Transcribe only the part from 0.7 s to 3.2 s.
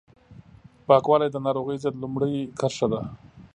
پاکوالی د ناروغیو ضد لومړۍ کرښه ده